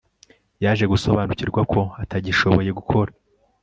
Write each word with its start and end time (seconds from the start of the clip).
Yaje 0.63 0.85
gusobanukirwa 0.93 1.61
ko 1.71 1.79
atagishoboye 2.03 2.69
gukora 2.77 3.11